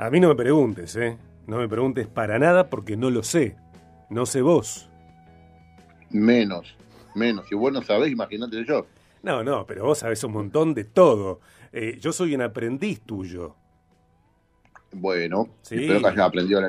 [0.00, 1.18] A mí no me preguntes, ¿eh?
[1.46, 3.56] No me preguntes para nada porque no lo sé.
[4.08, 4.88] No sé vos.
[6.08, 6.74] Menos,
[7.14, 7.46] menos.
[7.46, 8.86] Si vos no sabés, imagínate yo.
[9.22, 11.40] No, no, pero vos sabés un montón de todo.
[11.70, 13.56] Eh, yo soy un aprendiz tuyo.
[14.90, 16.62] Bueno, espero que hayas aprendido,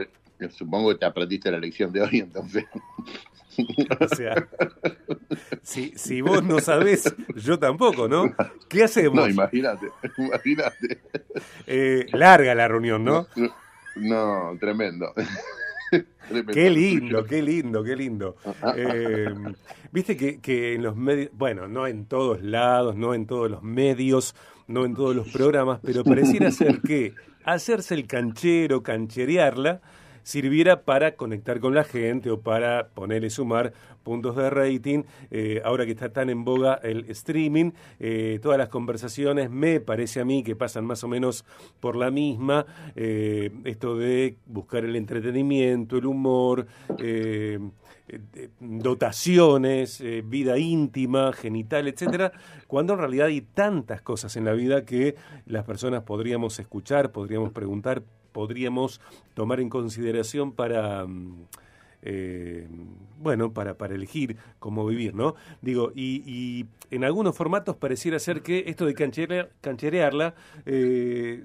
[0.49, 2.65] supongo que te aprendiste la lección de hoy, entonces.
[3.99, 4.47] O sea,
[5.61, 8.33] si, si vos no sabés, yo tampoco, ¿no?
[8.69, 9.15] ¿Qué hacemos?
[9.15, 9.87] No, imagínate,
[10.17, 11.01] imagínate.
[11.67, 13.27] Eh, larga la reunión, ¿no?
[13.95, 15.13] No, tremendo.
[16.53, 18.37] Qué lindo, qué lindo, qué lindo.
[18.75, 19.33] Eh,
[19.91, 23.61] Viste que, que en los medios, bueno, no en todos lados, no en todos los
[23.61, 24.35] medios,
[24.67, 27.13] no en todos los programas, pero pareciera ser que
[27.43, 29.81] hacerse el canchero, cancherearla,
[30.23, 35.03] sirviera para conectar con la gente o para ponerle sumar puntos de rating.
[35.29, 40.19] Eh, ahora que está tan en boga el streaming, eh, todas las conversaciones me parece
[40.19, 41.45] a mí que pasan más o menos
[41.79, 42.65] por la misma.
[42.95, 46.67] Eh, esto de buscar el entretenimiento, el humor.
[48.59, 52.33] dotaciones, vida íntima, genital, etcétera,
[52.67, 57.53] cuando en realidad hay tantas cosas en la vida que las personas podríamos escuchar, podríamos
[57.53, 59.01] preguntar, podríamos
[59.33, 61.05] tomar en consideración para...
[61.05, 61.45] Mm,
[62.03, 62.67] eh,
[63.19, 65.35] bueno, para, para elegir cómo vivir, ¿no?
[65.61, 68.95] Digo, y, en algunos formatos pareciera ser que esto de
[69.61, 70.33] cancherearla
[70.65, 71.43] eh,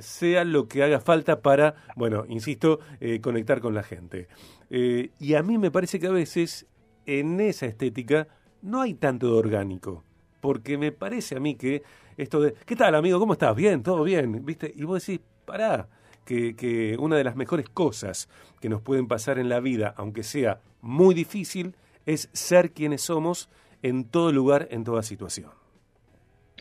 [0.00, 4.28] sea lo que haga falta para, bueno, insisto, eh, conectar con la gente.
[4.68, 6.66] y a mí me parece que a veces
[7.06, 8.26] en esa estética
[8.62, 10.02] no hay tanto de orgánico,
[10.40, 11.82] porque me parece a mí que
[12.16, 13.18] esto de, ¿qué tal amigo?
[13.18, 13.54] ¿Cómo estás?
[13.54, 14.72] Bien, todo bien, ¿viste?
[14.74, 15.88] Y vos decís, pará,
[16.26, 18.28] que, una de las mejores cosas
[18.60, 21.74] que nos pueden pasar en la vida, aunque sea muy difícil,
[22.04, 23.48] es ser quienes somos
[23.82, 25.50] en todo lugar, en toda situación.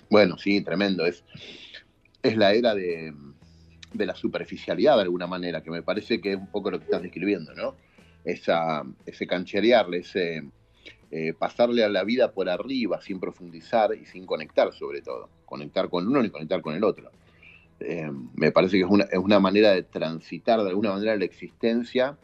[0.09, 1.05] Bueno, sí, tremendo.
[1.05, 1.23] Es,
[2.21, 3.13] es la era de,
[3.93, 7.01] la superficialidad de alguna manera, que me parece que es un poco lo que estás
[7.01, 7.75] describiendo, ¿no?
[8.23, 10.43] Esa, ese cancherearle, ese
[11.11, 15.29] eh, pasarle a la vida por arriba sin profundizar y sin conectar sobre todo.
[15.45, 17.11] Conectar con uno y conectar con el otro.
[17.79, 21.25] Eh, me parece que es una, es una, manera de transitar de alguna manera la
[21.25, 22.17] existencia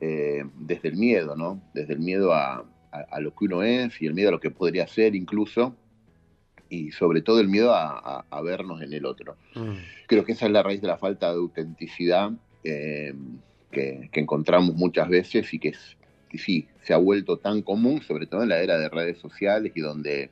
[0.00, 1.62] eh, desde el miedo, ¿no?
[1.74, 2.64] Desde el miedo a,
[3.20, 5.76] lo que uno es y el miedo a lo que podría ser incluso,
[6.68, 9.36] y sobre todo el miedo a, vernos en el otro.
[9.54, 9.74] Mm.
[10.06, 12.32] Creo que esa es la raíz de la falta de autenticidad
[12.64, 13.14] eh,
[13.70, 15.96] que, encontramos muchas veces y que, es,
[16.34, 19.80] sí, se ha vuelto tan común, sobre todo en la era de redes sociales y
[19.80, 20.30] donde,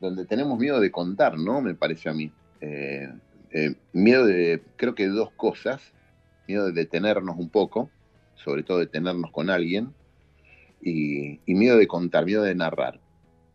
[0.00, 1.60] donde tenemos miedo de contar, ¿no?
[1.60, 2.30] Me parece a mí.
[2.60, 3.08] Eh,
[3.92, 5.92] miedo de, creo que dos cosas,
[6.46, 7.90] miedo de detenernos un poco,
[8.36, 9.92] sobre todo detenernos con alguien,
[10.80, 13.00] y, miedo de contar, miedo de narrar,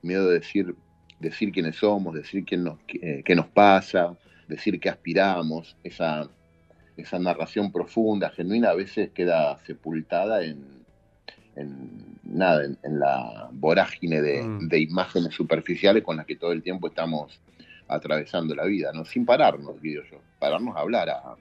[0.02, 0.76] miedo de decir,
[1.20, 4.18] decir quiénes somos, decir quién nos, eh, qué nos pasa,
[4.48, 6.30] decir qué aspiramos, esa,
[6.98, 10.84] esa narración profunda, genuina, a veces queda sepultada en,
[12.24, 14.68] nada, en, la vorágine de, mm.
[14.68, 17.40] de, imágenes superficiales con las que todo el tiempo estamos
[17.96, 19.06] atravesando la vida, ¿no?
[19.06, 21.36] Sin pararnos, digo yo, pararnos a hablar, a,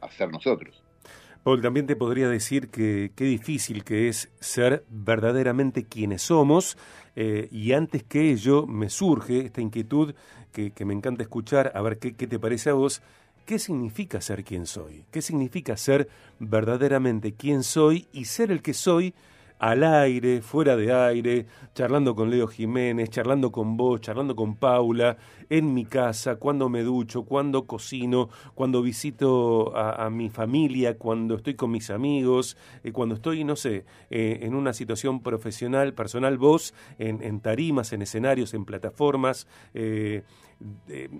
[0.00, 0.82] a ser nosotros.
[1.42, 6.78] Paul, también te podría decir que qué difícil que es ser verdaderamente quienes somos,
[7.16, 10.14] eh, y antes que ello me surge esta inquietud
[10.52, 13.02] que, que me encanta escuchar, a ver qué, qué te parece a vos,
[13.44, 15.04] ¿Qué significa ser quien soy?
[15.10, 16.08] ¿Qué significa ser
[16.38, 19.14] verdaderamente quien soy y ser el que soy
[19.62, 25.16] al aire, fuera de aire, charlando con Leo Jiménez, charlando con vos, charlando con Paula,
[25.48, 31.54] en mi casa, cuando me ducho, cuando cocino, cuando visito a, mi familia, cuando estoy
[31.54, 36.74] con mis amigos, eh, cuando estoy, no sé, eh, en una situación profesional, personal, vos,
[36.98, 40.24] en, tarimas, en escenarios, en plataformas, eh,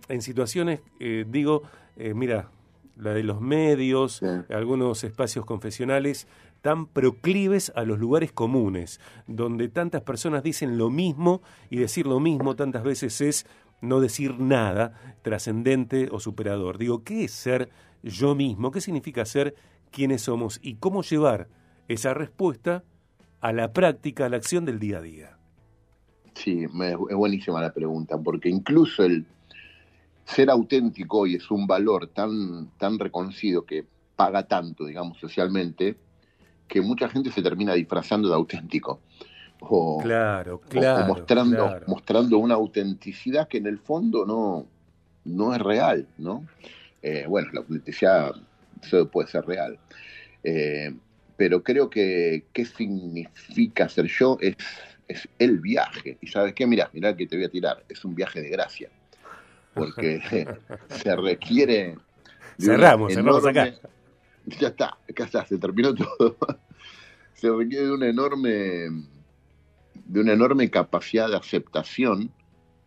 [0.09, 0.81] en situaciones,
[1.29, 1.63] digo,
[1.97, 2.49] mira,
[2.97, 4.21] la de los medios,
[4.51, 6.27] algunos espacios confesionales,
[6.63, 12.21] tan proclives a los lugares comunes, donde tantas personas dicen lo mismo y decir lo
[12.21, 13.47] mismo tantas veces es
[13.81, 16.79] no decir nada trascendente o superador.
[16.79, 17.69] Digo, ¿qué es ser
[18.03, 18.71] yo mismo?
[18.71, 19.57] ¿Qué significa ser
[19.91, 20.61] quienes somos?
[20.63, 21.49] ¿Y cómo llevar
[21.89, 22.85] esa respuesta
[23.41, 25.39] a la práctica, a la acción del día a día?
[26.35, 29.27] Sí, es buenísima la pregunta, porque incluso el
[30.25, 33.85] ser auténtico hoy es un valor tan, tan reconocido que
[34.15, 35.97] paga tanto, digamos, socialmente,
[36.69, 39.01] que mucha gente se termina disfrazando de auténtico.
[39.61, 44.67] O, claro, claro, mostrando, mostrando una autenticidad que en el fondo no,
[45.25, 46.45] no es real, ¿no?
[47.01, 48.35] Eh, bueno, la autenticidad
[49.11, 49.79] puede ser real.
[50.43, 50.93] Eh,
[51.37, 54.57] pero creo que qué significa ser yo es,
[55.09, 56.19] es el viaje.
[56.21, 58.91] Y sabes qué, mira, mira que te voy a tirar, es un viaje de gracia.
[59.75, 60.21] Porque
[60.89, 61.97] se requiere
[62.59, 63.73] cerramos, cerramos acá.
[64.61, 66.37] Ya está, acá está, se terminó todo.
[67.35, 68.51] se requiere de una enorme,
[70.07, 72.31] de una enorme capacidad de aceptación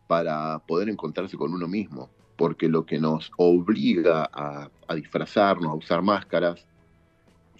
[0.07, 6.01] para poder encontrarse con uno mismo, porque lo que nos obliga a, disfrazarnos, a usar
[6.01, 6.65] máscaras,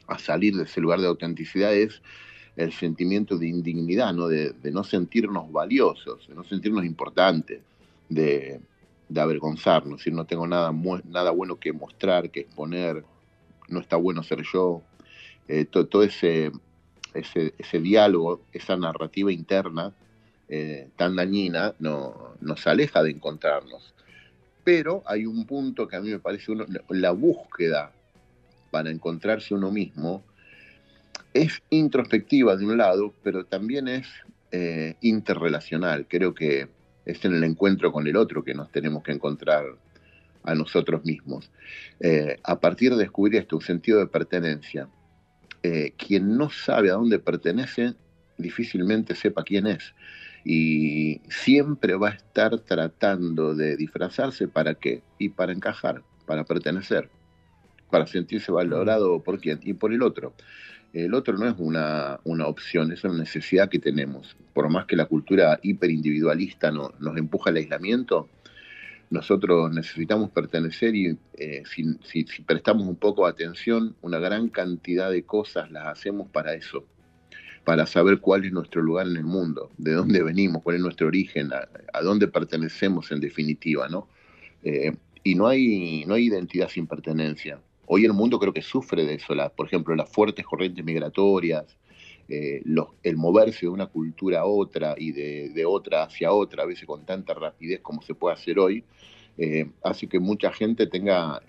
[0.07, 2.01] a salir de ese lugar de autenticidad es
[2.55, 4.27] el sentimiento de indignidad, ¿no?
[4.27, 7.61] De, no sentirnos valiosos, de no sentirnos importantes,
[8.07, 8.61] de,
[9.15, 10.71] avergonzarnos, decir, no tengo nada,
[11.05, 13.03] nada bueno que mostrar, que exponer,
[13.69, 14.81] no está bueno ser yo.
[15.47, 16.51] Eh, todo, ese,
[17.13, 19.93] ese, ese, diálogo, esa narrativa interna
[20.47, 23.93] eh, tan dañina, no, nos aleja de encontrarnos.
[24.63, 27.91] Pero hay un punto que a mí me parece, uno, la búsqueda
[28.71, 30.23] para encontrarse uno mismo
[31.33, 34.07] es introspectiva de un lado, pero también es
[34.51, 36.07] eh, interrelacional.
[36.07, 36.67] Creo que
[37.05, 39.65] es en el encuentro con el otro que nos tenemos que encontrar
[40.45, 41.51] a nosotros mismos.
[41.99, 44.89] Eh, a partir de descubrir esto, un sentido de pertenencia.
[45.97, 47.95] quien no sabe a dónde pertenece,
[48.37, 49.95] difícilmente sepa quién es
[50.45, 57.09] y siempre va a estar tratando de disfrazarse para qué y para encajar, para pertenecer,
[57.89, 60.33] para sentirse valorado por quién y por el otro.
[60.93, 64.37] El otro no es una, una opción, es una necesidad que tenemos.
[64.53, 68.29] Por más que la cultura hiperindividualista no, nos empuja al aislamiento,
[69.09, 75.23] nosotros necesitamos pertenecer y eh, si, prestamos un poco de atención, una gran cantidad de
[75.23, 76.85] cosas las hacemos para eso
[77.63, 81.07] para saber cuál es nuestro lugar en el mundo, de dónde venimos, cuál es nuestro
[81.07, 84.07] origen, a, dónde pertenecemos en definitiva, ¿no?
[84.63, 87.59] Eh, y no hay, no hay identidad sin pertenencia.
[87.87, 91.75] Hoy el mundo creo que sufre de eso, por ejemplo, las fuertes corrientes migratorias,
[92.27, 92.63] eh,
[93.03, 97.05] el moverse de una cultura a otra y de, otra hacia otra, a veces con
[97.05, 98.83] tanta rapidez como se puede hacer hoy,
[99.37, 101.41] eh, hace que mucha gente tenga,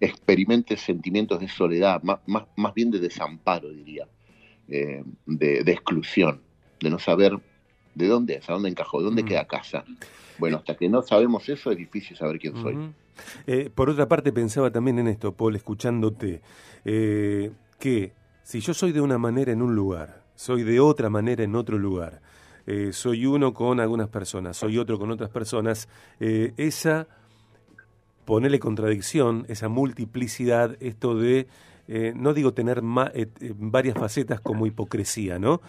[0.00, 2.20] experimente sentimientos de soledad, más,
[2.56, 4.08] más bien de desamparo, diría.
[4.70, 6.42] Eh, de, exclusión,
[6.80, 7.38] de no saber
[7.94, 9.82] de dónde es, a dónde encajó, de dónde queda casa.
[10.36, 12.76] Bueno, hasta que no sabemos eso es difícil saber quién soy.
[13.46, 16.42] Eh, por otra parte, pensaba también en esto, Paul, escuchándote,
[16.84, 17.50] eh,
[17.80, 18.12] que
[18.48, 21.76] si yo soy de una manera en un lugar, soy de otra manera en otro
[21.76, 22.22] lugar,
[22.92, 25.86] soy uno con algunas personas, soy otro con otras personas,
[26.18, 27.08] esa,
[28.24, 31.46] ponerle contradicción, esa multiplicidad, esto de
[31.88, 35.60] eh, no digo tener eh, eh, varias facetas como hipocresía, ¿no?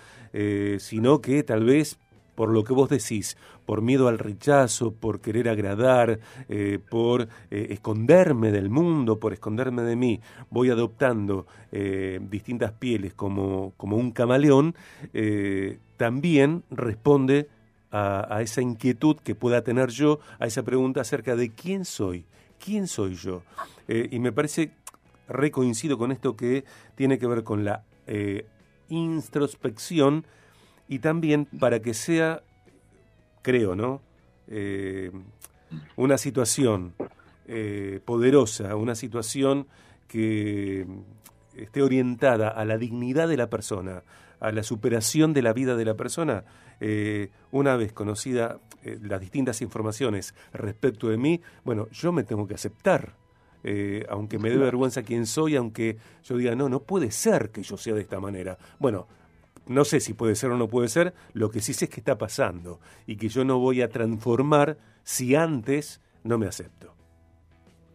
[0.77, 1.99] sino que tal vez
[2.39, 6.21] por lo que vos decís, por miedo al rechazo, por querer agradar,
[6.89, 11.47] por esconderme del mundo, por esconderme de mí, voy adoptando
[12.21, 14.73] distintas pieles como, como un camaleón,
[15.97, 17.49] también responde
[17.91, 22.23] a, esa inquietud que pueda tener yo, a esa pregunta acerca de quién soy,
[22.57, 23.43] quién soy yo.
[23.89, 24.71] y me parece
[25.27, 26.63] recoincido con esto que
[26.95, 28.45] tiene que ver con la eh,
[28.87, 30.23] introspección
[30.89, 32.43] y también para que sea,
[33.41, 34.01] creo, ¿no?
[34.47, 35.11] Eh,
[35.95, 36.93] una situación
[37.47, 39.67] eh, poderosa, una situación
[40.09, 40.85] que
[41.55, 44.03] esté orientada a la dignidad de la persona,
[44.41, 46.43] a la superación de la vida de la persona,
[47.51, 53.13] una vez conocida las distintas informaciones respecto de mí, bueno, yo me tengo que aceptar
[53.63, 57.63] eh, aunque me dé vergüenza quién soy, aunque yo diga, no, no puede ser que
[57.63, 58.57] yo sea de esta manera.
[58.79, 59.07] Bueno,
[59.69, 62.01] no sé si puede ser o no puede ser, lo que sí sé es que
[62.01, 66.93] está pasando y que yo no voy a transformar si antes no me acepto.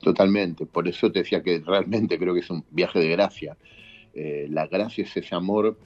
[0.01, 3.57] Totalmente, por eso te decía que realmente creo que es un viaje de gracia.
[4.15, 5.77] Eh, la gracia es ese amor,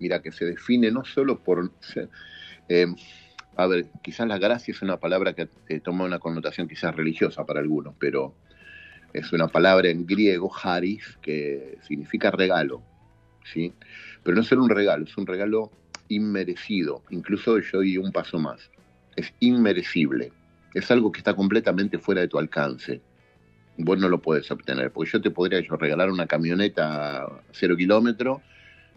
[0.00, 1.70] mira, que se define no solo por...
[2.68, 2.86] Eh,
[3.56, 5.46] a ver, quizás la gracia es una palabra que
[5.80, 8.34] toma una connotación quizás religiosa para algunos, pero
[9.12, 12.82] es una palabra en griego, haris, que significa regalo,
[13.44, 13.72] ¿sí?
[14.28, 15.70] Pero no solo un regalo, es un regalo
[16.08, 18.70] inmerecido, incluso yo di un paso más,
[19.16, 20.32] es inmerecible,
[20.74, 23.00] es algo que está completamente fuera de tu alcance,
[23.78, 27.74] vos no lo puedes obtener, porque yo te podría yo regalar una camioneta a cero
[27.74, 28.42] kilómetros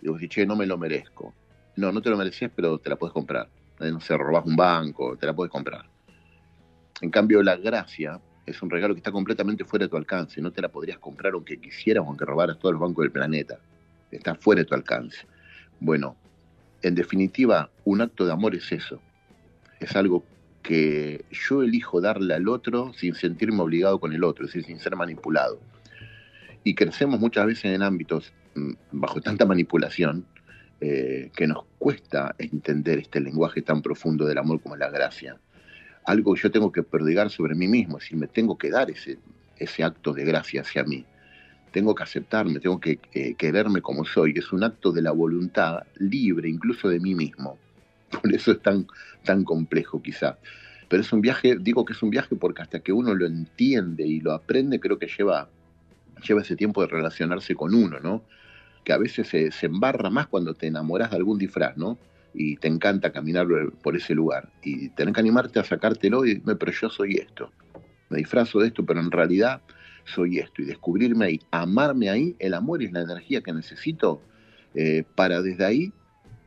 [0.02, 1.34] y vos decís, che, no me lo merezco.
[1.78, 3.48] No, no te lo mereces, pero te la puedes comprar.
[3.80, 5.86] No sé, robás un banco, te la puedes comprar.
[7.00, 10.42] En cambio, la gracia es un regalo que está completamente fuera de tu alcance.
[10.42, 13.58] No te la podrías comprar aunque quisieras, aunque robaras todos los bancos del planeta.
[14.12, 15.26] Está fuera de tu alcance.
[15.80, 16.16] Bueno,
[16.82, 19.02] en definitiva, un acto de amor es eso.
[19.80, 20.24] Es algo
[20.62, 24.80] que yo elijo darle al otro sin sentirme obligado con el otro, es decir, sin
[24.80, 25.60] ser manipulado.
[26.64, 30.26] Y crecemos muchas veces en ámbitos mm, bajo tanta manipulación
[30.80, 35.38] eh, que nos cuesta entender este lenguaje tan profundo del amor como la gracia
[36.06, 38.90] algo que yo tengo que prodigar sobre mí mismo, es decir, me tengo que dar
[38.90, 39.20] ese,
[39.58, 41.06] ese acto de gracia hacia mí.
[41.72, 44.34] Tengo que aceptarme, tengo que eh, quererme como soy.
[44.36, 47.58] Es un acto de la voluntad libre, incluso de mí mismo.
[48.22, 48.88] Por eso es tan,
[49.24, 50.38] tan complejo quizá.
[50.90, 54.06] Pero es un viaje, digo que es un viaje porque hasta que uno lo entiende
[54.06, 55.50] y lo aprende, creo que lleva,
[56.28, 58.24] lleva ese tiempo de relacionarse con uno, ¿no?
[58.84, 61.98] Que a veces se, se embarra más cuando te enamoras de algún disfraz, ¿no?
[62.34, 63.48] y te encanta caminar
[63.82, 64.50] por ese lugar.
[64.64, 67.52] Y tenés que animarte a sacártelo y pero yo soy esto.
[68.10, 69.62] Me disfrazo de esto, pero en realidad
[70.06, 70.62] soy esto.
[70.62, 74.22] Y descubrirme ahí, amarme ahí, el amor es la energía que necesito
[74.76, 75.94] eh, para desde ahí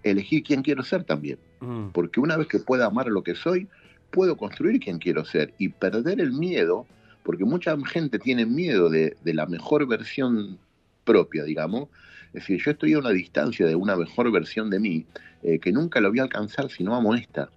[0.03, 1.39] elegir quién quiero ser también.
[1.61, 1.89] Mm.
[1.89, 3.69] Porque una vez que pueda amar lo que soy,
[4.11, 6.87] puedo construir quién quiero ser y perder el miedo,
[7.23, 10.59] porque mucha gente tiene miedo de, de la mejor versión
[11.05, 11.89] propia, digamos,
[12.35, 15.07] es decir, yo estoy a una distancia de una mejor versión de mí
[15.45, 17.49] eh, que nunca lo voy a alcanzar si no amo esta.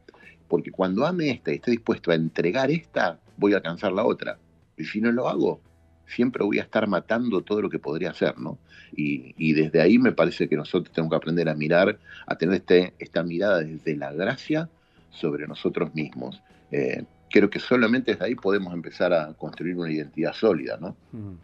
[0.48, 4.38] Porque cuando ame esta y esté dispuesto a entregar esta, voy a alcanzar la otra.
[4.78, 5.60] Y si no lo hago,
[6.08, 8.58] siempre voy a estar matando todo lo que podría hacer, ¿no?
[8.96, 12.94] Y, desde ahí me parece que nosotros tenemos que aprender a mirar, a tener este,
[13.00, 14.70] esta mirada desde la gracia
[15.12, 16.42] sobre nosotros mismos.
[16.72, 20.96] Eh, creo que solamente desde ahí podemos empezar a construir una identidad sólida, ¿no?
[21.12, 21.36] Mm.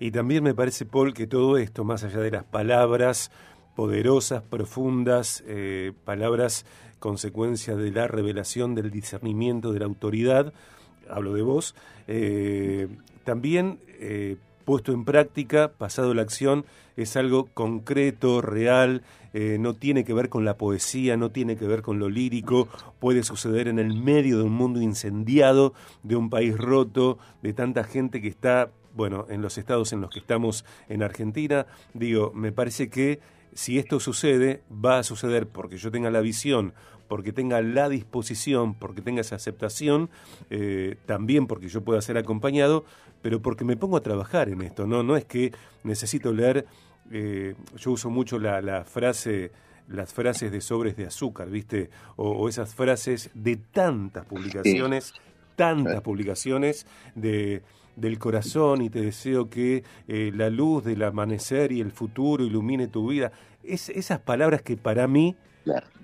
[0.00, 3.30] Y también me parece, Paul, que todo esto, más allá de las palabras
[3.76, 6.64] poderosas, profundas, eh, palabras
[6.98, 10.52] consecuencia de la revelación, del discernimiento, de la autoridad,
[11.10, 11.74] hablo de vos,
[12.08, 12.88] eh,
[13.24, 16.64] también eh, puesto en práctica, pasado la acción,
[16.96, 19.02] es algo concreto, real,
[19.58, 22.68] no tiene que ver con la poesía, no tiene que ver con lo lírico,
[23.00, 27.82] puede suceder en el medio de un mundo incendiado, de un país roto, de tanta
[27.82, 32.52] gente que está bueno, en los estados en los que estamos en Argentina, digo, me
[32.52, 33.20] parece que
[33.54, 36.74] si esto sucede, va a suceder porque yo tenga la visión,
[37.08, 40.10] porque tenga la disposición, porque tenga esa aceptación,
[40.50, 42.84] eh, también porque yo pueda ser acompañado,
[43.22, 46.66] pero porque me pongo a trabajar en esto, no, no es que necesito leer,
[47.10, 49.52] eh, yo uso mucho la, frase
[49.88, 51.90] las frases de sobres de azúcar, ¿viste?
[52.16, 55.12] O, esas frases de tantas publicaciones,
[55.56, 57.62] tantas publicaciones de
[57.96, 62.88] del corazón y te deseo que eh, la luz del amanecer y el futuro ilumine
[62.88, 63.32] tu vida.
[63.62, 65.36] Es, esas palabras que para mí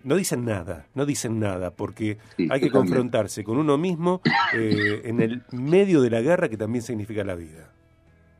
[0.04, 2.18] no dicen nada, no dicen nada, porque
[2.48, 4.22] hay que confrontarse con uno mismo
[4.54, 7.70] eh, en el medio de la guerra que también significa la vida.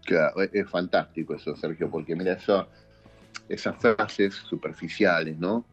[0.04, 2.66] Claro, es, fantástico eso, Sergio, porque mira, eso,
[3.48, 5.64] esas frases superficiales, ¿no?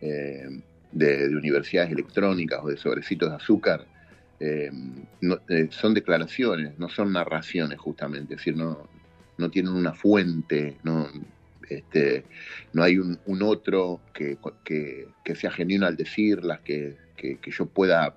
[0.00, 3.86] Eh, de, de universidades electrónicas o de sobrecitos de azúcar,
[4.40, 4.70] eh,
[5.48, 8.88] eh, son declaraciones, no son narraciones justamente, es decir, no,
[9.36, 11.08] no tienen una fuente, no,
[11.68, 12.24] este,
[12.72, 18.16] no hay un, otro que, que, sea genuino al decirlas, que, que yo pueda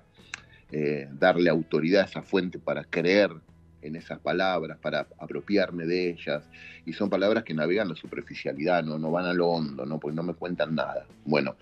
[0.70, 3.32] eh, darle autoridad a esa fuente para creer
[3.82, 6.48] en esas palabras, para apropiarme de ellas,
[6.86, 9.98] y son palabras que navegan la superficialidad, no, no van a lo hondo, ¿no?
[9.98, 11.04] porque no me cuentan nada.
[11.24, 11.56] Bueno,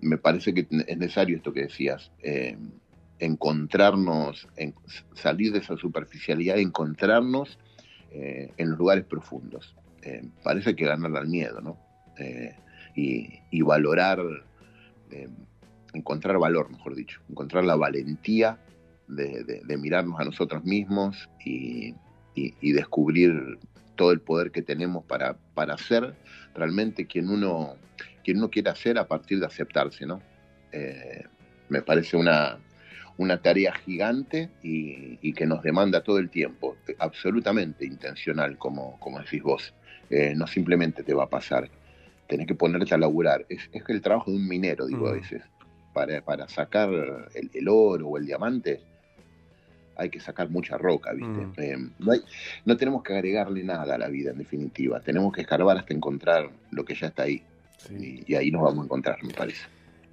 [0.00, 2.10] me parece que es necesario esto que decías
[3.18, 4.74] encontrarnos, en,
[5.14, 7.58] salir de esa superficialidad, encontrarnos
[8.10, 9.74] eh, en los lugares profundos.
[10.02, 11.78] Eh, parece que ganar al miedo, ¿no?
[12.18, 12.54] Eh,
[12.94, 14.20] y, valorar,
[15.92, 18.58] encontrar valor, mejor dicho, encontrar la valentía
[19.06, 21.94] de, mirarnos a nosotros mismos y,
[22.62, 23.58] descubrir
[23.96, 26.14] todo el poder que tenemos para, para ser
[26.54, 27.76] realmente quien uno,
[28.24, 30.22] quien uno quiera ser a partir de aceptarse, ¿no?
[31.68, 32.58] me parece una,
[33.18, 39.42] una tarea gigante y, que nos demanda todo el tiempo, absolutamente intencional, como, como decís
[39.42, 39.74] vos.
[40.08, 41.68] Eh, no simplemente te va a pasar,
[42.28, 43.44] tenés que ponerte a laburar.
[43.48, 45.14] Es, es el trabajo de un minero, digo a mm.
[45.14, 45.42] veces.
[45.92, 46.90] Para, para sacar
[47.34, 48.82] el, oro o el diamante,
[49.96, 51.46] hay que sacar mucha roca, ¿viste?
[51.46, 51.52] Mm.
[51.56, 52.20] Eh, no, hay,
[52.66, 55.00] no tenemos que agregarle nada a la vida, en definitiva.
[55.00, 57.42] Tenemos que escarbar hasta encontrar lo que ya está ahí.
[57.98, 59.66] y ahí nos vamos a encontrar, me parece.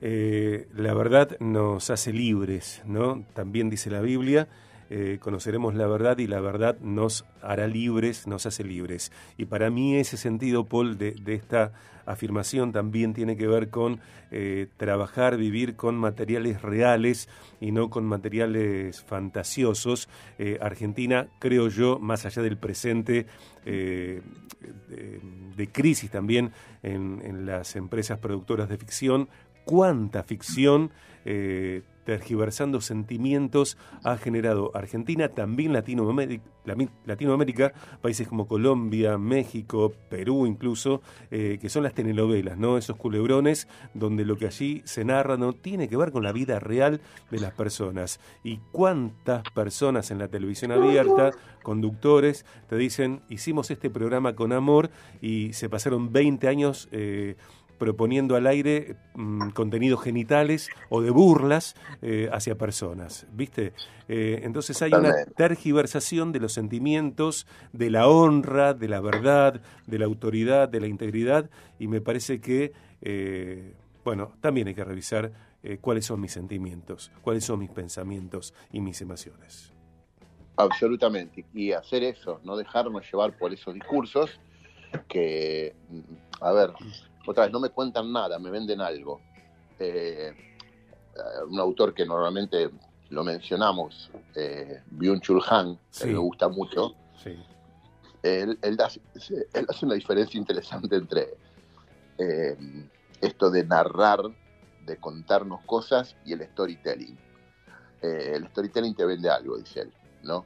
[0.05, 3.23] Eh, la verdad nos hace libres, ¿no?
[3.33, 4.49] También dice la Biblia,
[4.89, 9.13] eh, conoceremos la verdad y la verdad nos hará libres, nos hace libres.
[9.37, 11.71] Y para mí ese sentido, Paul, de, esta
[12.05, 17.29] afirmación también tiene que ver con eh, trabajar, vivir con materiales reales
[17.61, 20.09] y no con materiales fantasiosos.
[20.59, 23.25] Argentina, creo yo, más allá del presente
[23.63, 24.21] de,
[25.71, 29.29] crisis también en las empresas productoras de ficción,
[29.65, 30.91] cuánta ficción
[31.25, 36.43] eh, tergiversando sentimientos ha generado Argentina, también Latinoamérica,
[37.05, 41.01] Latinoamérica países como Colombia, México, Perú incluso,
[41.31, 42.77] eh, que son las telenovelas, ¿no?
[42.77, 46.59] Esos culebrones donde lo que allí se narra no tiene que ver con la vida
[46.59, 47.01] real
[47.31, 48.19] de las personas.
[48.43, 51.31] Y cuántas personas en la televisión abierta,
[51.63, 54.89] conductores, te dicen, hicimos este programa con amor
[55.21, 56.89] y se pasaron 20 años...
[56.91, 57.35] Eh,
[57.77, 63.73] proponiendo al aire mm, contenidos genitales o de burlas eh, hacia personas, ¿viste?
[64.07, 69.99] Eh, entonces hay una tergiversación de los sentimientos, de la honra, de la verdad, de
[69.99, 71.49] la autoridad, de la integridad,
[71.79, 75.31] y me parece que, eh, bueno, también hay que revisar
[75.79, 79.71] cuáles son mis sentimientos, cuáles son mis pensamientos y mis emociones.
[80.57, 84.39] Absolutamente, y hacer eso, no dejarnos llevar por esos discursos
[85.07, 85.99] que, mm,
[86.41, 86.69] a ver,
[87.25, 89.21] otra vez, no me cuentan nada, me venden algo.
[89.79, 90.33] Eh,
[91.47, 92.69] un autor que normalmente
[93.09, 96.95] lo mencionamos, eh, Byung-Chul Han, que me gusta mucho,
[98.23, 101.37] él, hace una diferencia interesante entre
[102.17, 102.57] eh,
[103.21, 104.21] esto de narrar,
[104.85, 107.17] de contarnos cosas y el storytelling.
[108.01, 110.45] Eh, el storytelling te vende algo, dice él, ¿no?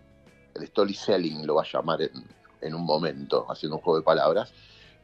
[0.56, 2.12] El storytelling lo va a llamar en,
[2.62, 4.52] en un momento, haciendo un juego de palabras.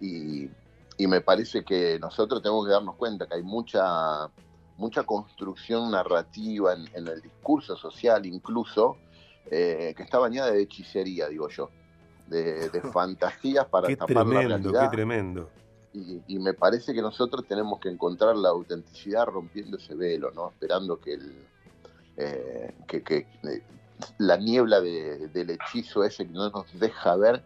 [0.01, 0.49] Y
[0.97, 4.29] y me parece que nosotros tenemos que darnos cuenta que hay mucha,
[4.77, 8.97] mucha construcción narrativa en, el discurso social incluso,
[9.49, 11.69] eh, que está bañada de hechicería, digo yo,
[12.27, 14.89] de, fantasías para qué tapar tremendo, la realidad.
[14.89, 15.49] Qué tremendo.
[15.93, 20.49] Y, me parece que nosotros tenemos que encontrar la autenticidad rompiendo ese velo, ¿no?
[20.49, 21.35] Esperando que, el,
[22.17, 23.63] eh, que, eh,
[24.17, 27.43] la niebla del hechizo ese que no nos deja ver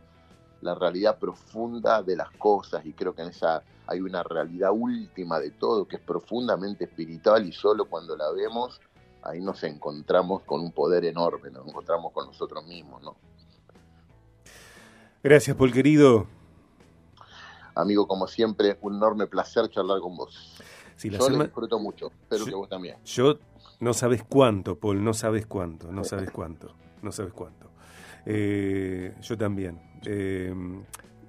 [0.62, 5.40] la realidad profunda de las cosas y creo que en esa hay una realidad última
[5.40, 8.82] de todo que es profundamente espiritual y solo cuando la vemos
[9.24, 13.16] ahí nos encontramos con un poder enorme, nos encontramos con nosotros mismos, ¿no?
[15.24, 16.28] Gracias, Paul querido.
[17.76, 20.58] Amigo, como siempre, un enorme placer charlar con vos.
[21.04, 22.98] yo lo disfruto mucho, espero que vos también.
[23.04, 23.38] Yo
[23.80, 27.70] no sabes cuánto, Paul, no sabes cuánto, no sabes cuánto, no sabes cuánto.
[28.26, 29.87] Eh, yo también.
[30.06, 30.54] Eh,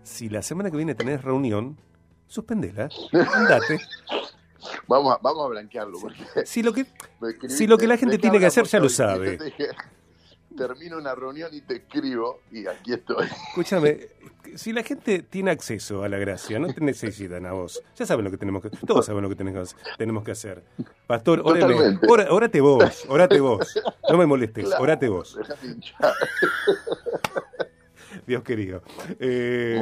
[0.02, 1.78] si la semana que viene tenés reunión,
[2.26, 2.88] suspendela,
[3.34, 3.80] andate.
[4.88, 5.98] Vamos a, vamos a blanquearlo.
[6.44, 6.86] si, lo que,
[7.48, 9.38] si lo que la gente tiene que hacer ya lo sabe.
[10.56, 13.28] termino una reunión y te escribo y aquí estoy.
[13.48, 14.08] Escúchame,
[14.56, 17.82] si la gente tiene acceso a la gracia, no te necesitan a vos.
[17.96, 20.64] Ya saben lo que tenemos que Todos saben lo que tenemos, tenemos que hacer.
[21.06, 23.80] Pastor, óreme, orate vos, orate vos.
[24.10, 25.38] No me molestes, orate vos.
[28.28, 28.82] Dios querido.
[29.18, 29.80] Eh,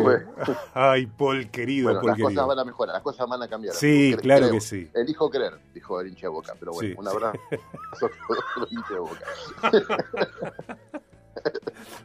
[0.73, 3.75] ay, Paul querido, bueno, las cosas van a mejorar, las cosas van a cambiar.
[3.75, 4.89] Sí, claro que sí.
[4.95, 9.25] Elijo creer, dijo el hincha de boca, pero bueno, un abrazo a hincha de boca.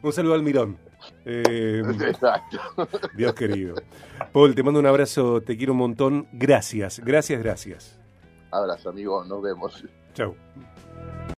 [0.02, 0.76] un saludo al Mirón.
[1.24, 2.58] Eh, Exacto.
[3.14, 3.76] Dios querido.
[4.32, 6.26] Paul, te mando un abrazo, te quiero un montón.
[6.32, 8.00] Gracias, gracias, gracias.
[8.50, 9.84] Abrazo, amigo, nos vemos.
[10.12, 10.34] Chau.